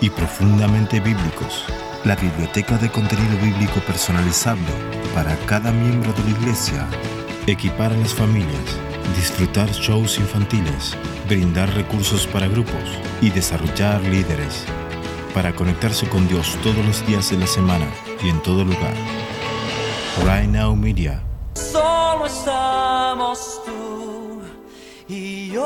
[0.00, 1.64] y profundamente bíblicos.
[2.04, 4.66] La biblioteca de contenido bíblico personalizable
[5.14, 6.86] para cada miembro de la iglesia.
[7.46, 8.78] Equipar a las familias
[9.16, 10.96] disfrutar shows infantiles,
[11.28, 14.64] brindar recursos para grupos y desarrollar líderes
[15.34, 17.86] para conectarse con Dios todos los días de la semana
[18.22, 18.94] y en todo lugar.
[20.24, 21.22] Right Now Media.
[21.54, 24.42] Solo estamos tú
[25.08, 25.62] y yo.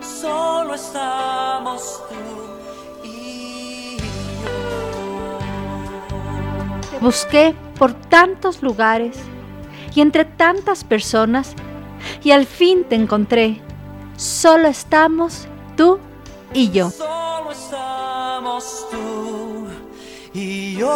[0.00, 4.08] Solo estamos tú y yo.
[7.00, 9.16] busqué por tantos lugares
[9.94, 11.54] y entre tantas personas
[12.22, 13.60] y al fin te encontré.
[14.16, 15.46] Solo estamos
[15.76, 15.98] tú
[16.52, 16.90] y yo.
[16.90, 19.66] Solo estamos tú
[20.32, 20.88] y yo.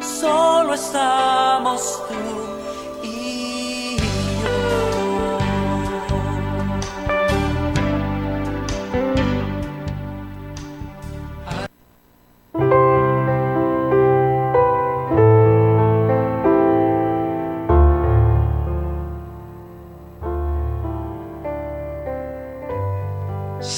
[0.00, 2.07] Solo estamos tú.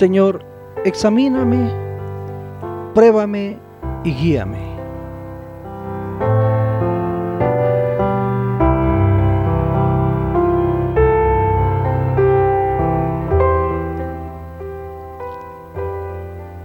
[0.00, 0.42] Señor,
[0.86, 1.70] examíname,
[2.94, 3.58] pruébame
[4.02, 4.56] y guíame.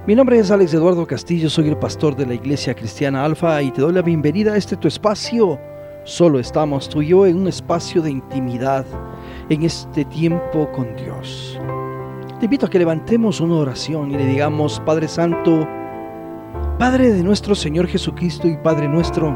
[0.08, 3.70] Mi nombre es Alex Eduardo Castillo, soy el pastor de la Iglesia Cristiana Alfa y
[3.72, 5.60] te doy la bienvenida a este tu espacio.
[6.06, 8.86] Solo estamos tú y yo en un espacio de intimidad,
[9.50, 11.60] en este tiempo con Dios.
[12.40, 15.66] Te invito a que levantemos una oración y le digamos, Padre Santo,
[16.78, 19.34] Padre de nuestro Señor Jesucristo y Padre nuestro,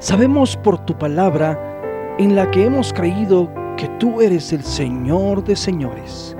[0.00, 5.54] sabemos por tu palabra en la que hemos creído que tú eres el Señor de
[5.54, 6.36] señores.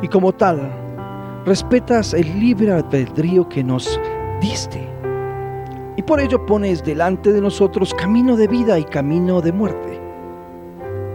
[0.00, 0.72] Y como tal,
[1.44, 4.00] respetas el libre albedrío que nos
[4.40, 4.88] diste.
[5.98, 10.00] Y por ello pones delante de nosotros camino de vida y camino de muerte.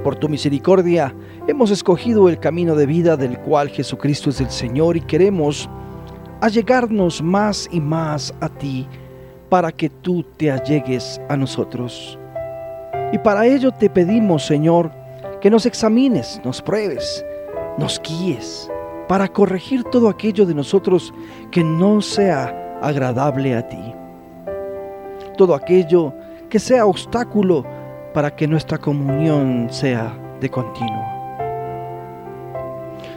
[0.03, 1.13] Por tu misericordia,
[1.49, 5.67] Hemos escogido el camino de vida del cual Jesucristo es el Señor y queremos
[6.41, 8.87] allegarnos más y más a ti
[9.49, 12.19] para que tú te allegues a nosotros.
[13.11, 14.91] Y para ello te pedimos, Señor,
[15.41, 17.25] que nos examines, nos pruebes,
[17.79, 18.69] nos guíes,
[19.07, 21.11] para corregir todo aquello de nosotros
[21.49, 23.95] que no sea agradable a ti.
[25.35, 26.13] Todo aquello
[26.47, 27.65] que sea obstáculo
[28.13, 31.18] para que nuestra comunión sea de continuo.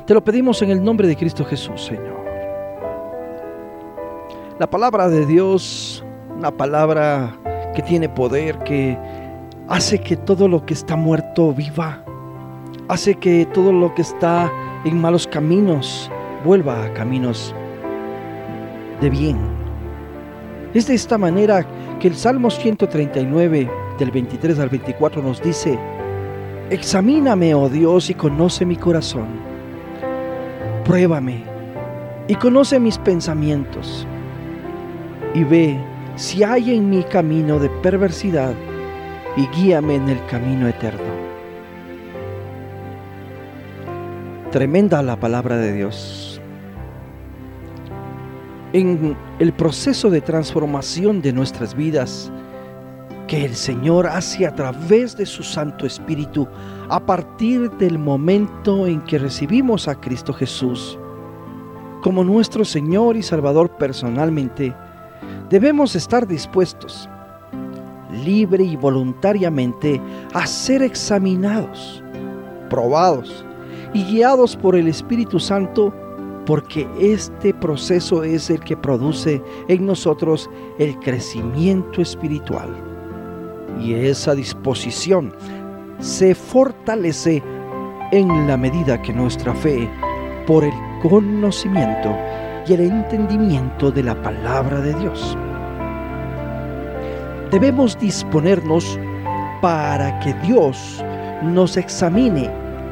[0.07, 2.21] Te lo pedimos en el nombre de Cristo Jesús, Señor.
[4.59, 6.05] La palabra de Dios,
[6.37, 7.37] una palabra
[7.73, 8.99] que tiene poder, que
[9.69, 12.05] hace que todo lo que está muerto viva,
[12.89, 14.51] hace que todo lo que está
[14.85, 16.11] en malos caminos
[16.45, 17.55] vuelva a caminos
[19.01, 19.39] de bien.
[20.75, 21.65] Es de esta manera
[22.01, 23.71] que el Salmo 139
[24.01, 25.79] del 23 al 24 nos dice,
[26.71, 29.52] Examíname, oh Dios, y conoce mi corazón.
[30.85, 31.45] Pruébame
[32.27, 34.07] y conoce mis pensamientos.
[35.35, 35.79] Y ve
[36.17, 38.55] si hay en mi camino de perversidad
[39.37, 41.13] y guíame en el camino eterno.
[44.51, 46.41] Tremenda la palabra de Dios.
[48.73, 52.33] En el proceso de transformación de nuestras vidas,
[53.33, 56.47] que el Señor hace a través de su Santo Espíritu
[56.91, 60.99] a partir del momento en que recibimos a Cristo Jesús.
[62.03, 64.77] Como nuestro Señor y Salvador personalmente,
[65.49, 67.09] debemos estar dispuestos,
[68.23, 69.99] libre y voluntariamente,
[70.35, 72.05] a ser examinados,
[72.69, 73.47] probados
[73.95, 75.91] y guiados por el Espíritu Santo,
[76.45, 82.92] porque este proceso es el que produce en nosotros el crecimiento espiritual
[83.81, 85.35] y esa disposición
[85.99, 87.43] se fortalece
[88.11, 89.89] en la medida que nuestra fe,
[90.47, 90.73] por el
[91.03, 92.15] conocimiento
[92.67, 95.37] y el entendimiento de la palabra de Dios.
[97.51, 98.99] Debemos disponernos
[99.61, 101.05] para que Dios
[101.43, 102.51] nos examine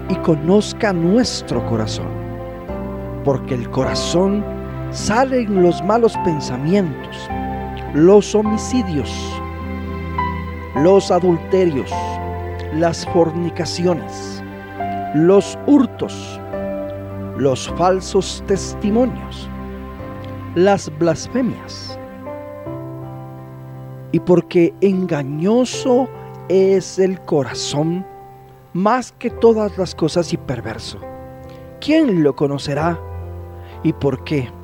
[0.09, 2.09] y conozca nuestro corazón,
[3.25, 4.45] porque el corazón
[4.91, 7.29] salen los malos pensamientos,
[7.95, 9.40] los homicidios,
[10.77, 11.91] los adulterios,
[12.75, 14.43] las fornicaciones,
[15.15, 16.41] los hurtos,
[17.37, 19.49] los falsos testimonios,
[20.55, 21.99] las blasfemias.
[24.13, 26.09] Y porque engañoso
[26.49, 28.05] es el corazón
[28.73, 30.99] más que todas las cosas y perverso.
[31.81, 32.99] ¿Quién lo conocerá
[33.83, 34.60] y por qué?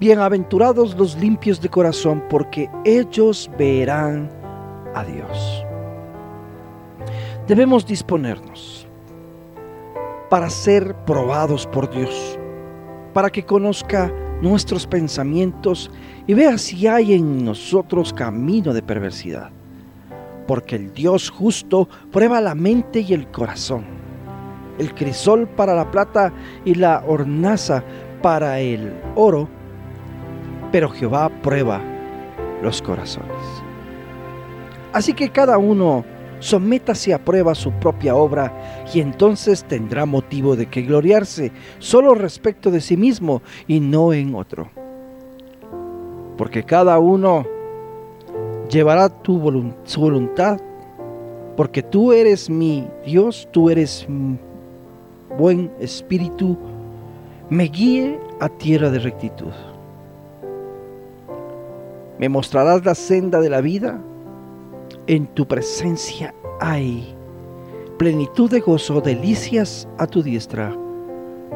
[0.00, 4.30] Bienaventurados los limpios de corazón, porque ellos verán
[4.94, 5.64] a Dios.
[7.48, 8.86] Debemos disponernos
[10.30, 12.38] para ser probados por Dios,
[13.12, 15.90] para que conozca nuestros pensamientos
[16.28, 19.50] y vea si hay en nosotros camino de perversidad.
[20.46, 23.84] Porque el Dios justo prueba la mente y el corazón,
[24.78, 26.32] el crisol para la plata
[26.64, 27.82] y la hornaza
[28.22, 29.57] para el oro
[30.70, 31.80] pero Jehová prueba
[32.62, 33.36] los corazones.
[34.92, 36.04] Así que cada uno
[36.40, 42.70] sométase a prueba su propia obra y entonces tendrá motivo de que gloriarse solo respecto
[42.70, 44.70] de sí mismo y no en otro.
[46.36, 47.44] Porque cada uno
[48.70, 49.40] llevará tu
[49.84, 50.60] su voluntad,
[51.56, 54.06] porque tú eres mi Dios, tú eres
[55.36, 56.56] buen espíritu,
[57.50, 59.52] me guíe a tierra de rectitud.
[62.18, 64.02] Me mostrarás la senda de la vida.
[65.06, 67.14] En tu presencia hay
[67.96, 70.76] plenitud de gozo, delicias a tu diestra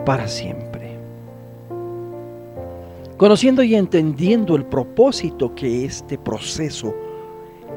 [0.04, 0.98] para siempre.
[3.16, 6.94] Conociendo y entendiendo el propósito que este proceso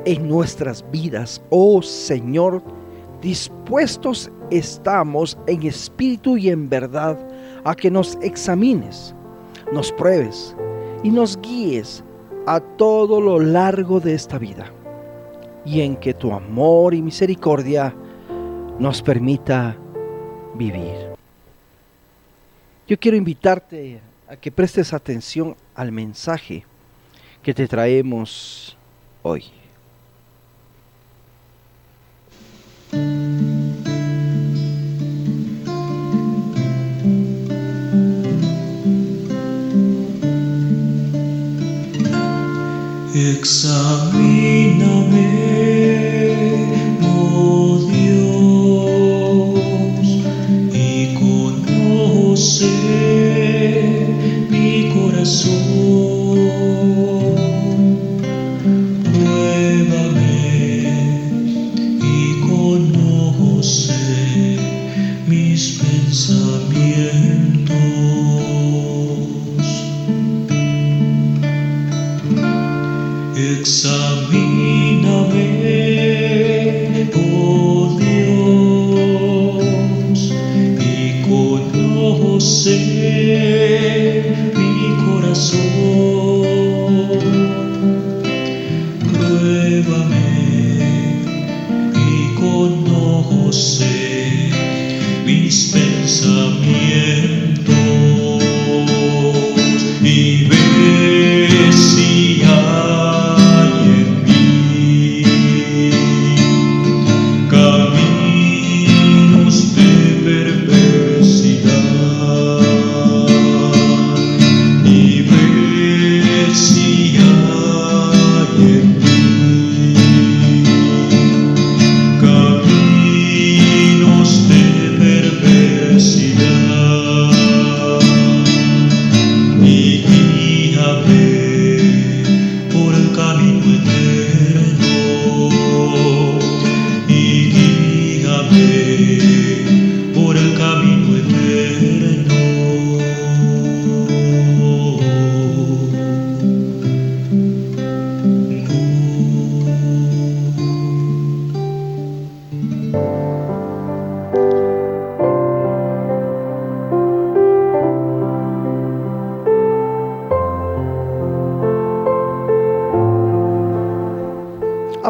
[0.06, 2.62] en nuestras vidas, oh Señor,
[3.22, 7.18] dispuestos estamos en espíritu y en verdad
[7.64, 9.16] a que nos examines,
[9.72, 10.56] nos pruebes
[11.04, 12.04] y nos guíes
[12.46, 14.72] a todo lo largo de esta vida
[15.66, 17.96] y en que tu amor y misericordia
[18.80, 19.76] nos permita
[20.54, 21.16] vivir.
[22.88, 26.64] Yo quiero invitarte a que prestes atención al mensaje
[27.42, 28.78] que te traemos
[29.24, 29.46] hoy.
[43.46, 45.30] Examíname,
[47.04, 49.60] oh Dios,
[50.74, 52.66] y conoce
[54.50, 55.54] mi corazón.
[59.14, 60.50] Pruébame
[62.02, 63.94] y conoce
[65.28, 66.85] mis pensamientos.
[93.56, 94.50] Conoce
[95.24, 95.85] mis pensamientos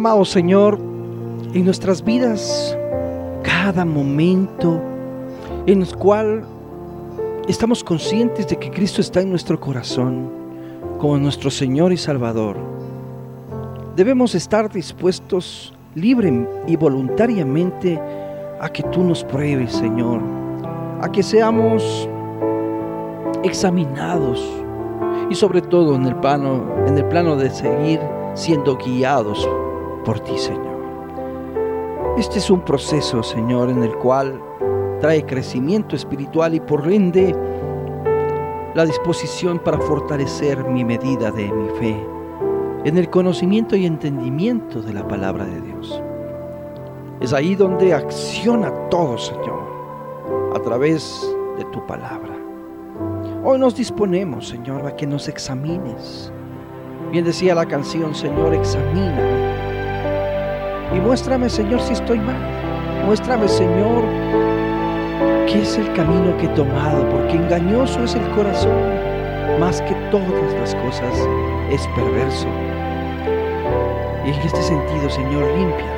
[0.06, 0.78] Amado Señor,
[1.56, 2.78] en nuestras vidas,
[3.42, 4.80] cada momento
[5.66, 6.46] en el cual
[7.48, 10.30] estamos conscientes de que Cristo está en nuestro corazón
[11.00, 12.56] como nuestro Señor y Salvador,
[13.96, 18.00] debemos estar dispuestos libre y voluntariamente
[18.62, 20.22] a que tú nos pruebes, Señor,
[21.02, 22.08] a que seamos
[23.42, 24.40] examinados
[25.32, 28.00] y sobre todo en el plano, en el plano de seguir
[28.36, 29.50] siendo guiados
[30.06, 30.76] por ti, Señor.
[32.18, 34.40] Este es un proceso, Señor, en el cual
[35.02, 37.36] trae crecimiento espiritual y por ende
[38.74, 42.08] la disposición para fortalecer mi medida de mi fe
[42.86, 46.02] en el conocimiento y entendimiento de la palabra de Dios.
[47.20, 49.64] Es ahí donde acciona todo, Señor,
[50.56, 52.36] a través de tu palabra.
[53.44, 56.32] Hoy nos disponemos, Señor, a que nos examines.
[57.12, 59.45] Bien decía la canción, Señor, examíname.
[60.96, 62.40] Y muéstrame, Señor, si estoy mal.
[63.06, 64.04] Muéstrame, Señor,
[65.46, 68.80] qué es el camino que he tomado, porque engañoso es el corazón,
[69.60, 71.14] más que todas las cosas
[71.70, 72.48] es perverso.
[74.26, 75.96] Y en este sentido, Señor, límpiame.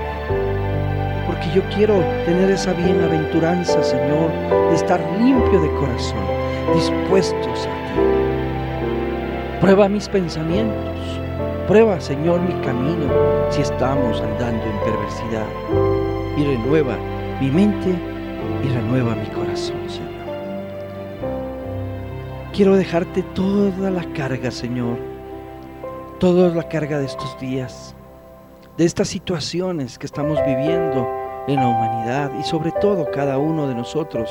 [1.28, 4.32] Porque yo quiero tener esa bienaventuranza, Señor,
[4.70, 6.26] de estar limpio de corazón,
[6.74, 8.02] dispuestos a ti.
[9.62, 11.27] Prueba mis pensamientos.
[11.68, 13.12] Prueba, Señor, mi camino
[13.50, 15.48] si estamos andando en perversidad.
[16.38, 16.96] Y renueva
[17.42, 17.90] mi mente
[18.64, 20.08] y renueva mi corazón, Señor.
[22.54, 24.98] Quiero dejarte toda la carga, Señor.
[26.20, 27.96] Toda la carga de estos días
[28.78, 31.08] de estas situaciones que estamos viviendo
[31.48, 34.30] en la humanidad y sobre todo cada uno de nosotros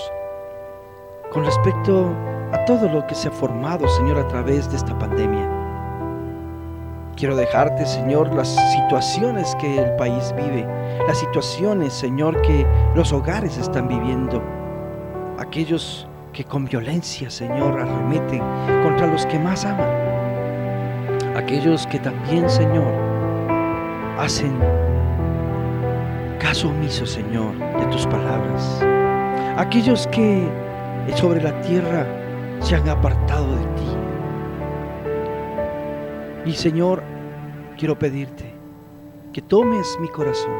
[1.32, 2.08] con respecto
[2.52, 5.55] a todo lo que se ha formado, Señor, a través de esta pandemia.
[7.16, 10.66] Quiero dejarte, Señor, las situaciones que el país vive,
[11.08, 14.42] las situaciones, Señor, que los hogares están viviendo,
[15.38, 18.42] aquellos que con violencia, Señor, arremeten
[18.82, 19.88] contra los que más aman,
[21.34, 22.92] aquellos que también, Señor,
[24.18, 24.52] hacen
[26.38, 28.84] caso omiso, Señor, de tus palabras.
[29.56, 30.46] Aquellos que
[31.14, 32.06] sobre la tierra
[32.60, 34.05] se han apartado de ti.
[36.46, 37.02] Y Señor,
[37.76, 38.44] quiero pedirte
[39.32, 40.54] que tomes mi corazón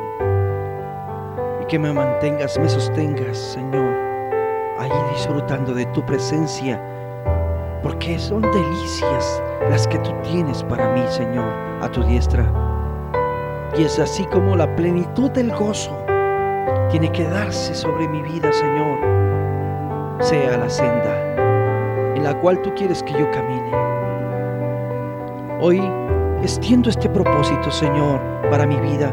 [1.63, 3.95] y que me mantengas, me sostengas, Señor,
[4.81, 6.83] ahí disfrutando de tu presencia,
[7.85, 9.41] porque son delicias
[9.71, 12.53] las que tú tienes para mí, Señor, a tu diestra.
[13.79, 15.97] Y es así como la plenitud del gozo
[16.91, 18.99] tiene que darse sobre mi vida, Señor,
[20.21, 23.71] sea la senda en la cual tú quieres que yo camine.
[25.59, 25.83] Hoy
[26.43, 28.21] extiendo este propósito, Señor,
[28.51, 29.11] para mi vida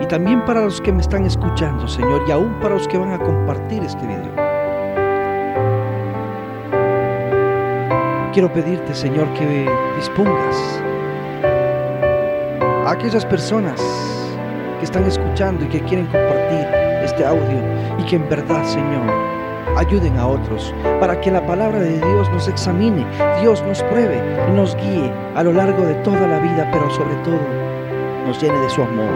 [0.00, 3.12] y también para los que me están escuchando, Señor, y aún para los que van
[3.12, 4.34] a compartir este video.
[8.32, 10.82] Quiero pedirte, Señor, que dispongas
[12.84, 13.80] a aquellas personas
[14.80, 16.66] que están escuchando y que quieren compartir
[17.04, 17.60] este audio
[17.98, 19.31] y que en verdad, Señor,
[19.76, 23.06] ayuden a otros para que la palabra de Dios nos examine,
[23.40, 27.14] Dios nos pruebe y nos guíe a lo largo de toda la vida, pero sobre
[27.16, 27.40] todo
[28.26, 29.10] nos llene de su amor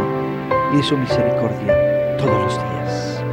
[0.73, 3.25] y de su misericordia todos los días.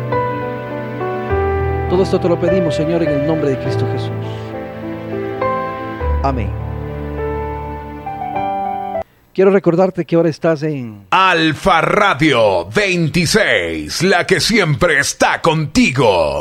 [1.90, 4.12] Todo esto te lo pedimos, Señor, en el nombre de Cristo Jesús.
[6.24, 6.64] Amén.
[9.34, 16.32] Quiero recordarte que ahora estás en Alfa Radio 26, la que siempre está contigo.